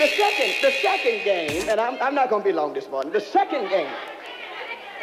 [0.00, 3.12] The second, the second game, and I'm, I'm not going to be long this morning.
[3.12, 3.92] The second game,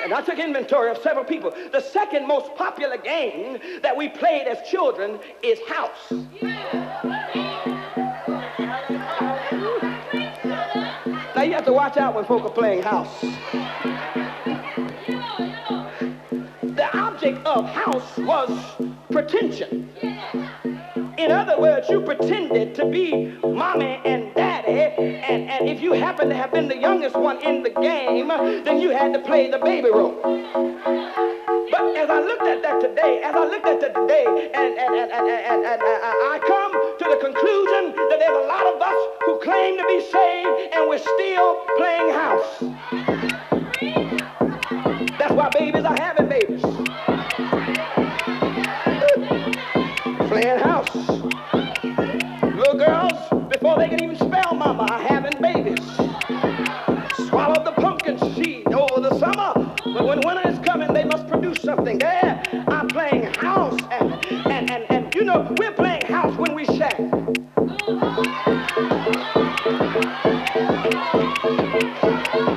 [0.04, 1.54] and I took inventory of several people.
[1.72, 6.12] The second most popular game that we played as children is house.
[11.36, 13.22] Now you have to watch out when folk are playing house.
[16.64, 18.50] The object of house was
[19.12, 19.92] pretension.
[21.18, 26.30] In other words, you pretended to be mommy and daddy, and, and if you happen
[26.30, 28.28] to have been the youngest one in the game,
[28.64, 30.14] then you had to play the baby role.
[31.72, 34.96] But as I looked at that today, as I looked at that today, and, and,
[34.96, 39.02] and, and, and, and, I come to the conclusion that there's a lot of us
[39.26, 42.62] who claim to be saved and we're still playing house.
[45.18, 47.17] That's why babies are having babies.
[50.40, 50.96] Playing house.
[52.54, 55.84] Little girls, before they can even spell mama, are having babies.
[57.28, 59.74] Swallowed the pumpkin seed over the summer.
[59.84, 61.98] But when winter is coming, they must produce something.
[61.98, 63.82] There, I'm playing house.
[63.90, 64.14] And,
[64.46, 67.00] and, and, and you know, we're playing house when we shack.
[72.38, 72.57] Now,